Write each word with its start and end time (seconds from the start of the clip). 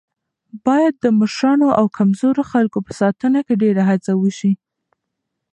باید 0.65 0.93
د 1.03 1.05
مشرانو 1.19 1.67
او 1.79 1.85
کمزورو 1.97 2.41
خلکو 2.51 2.77
په 2.87 2.91
ساتنه 3.01 3.39
کې 3.45 3.55
ډېره 3.63 3.83
هڅه 3.89 4.11
وشي. 4.21 4.53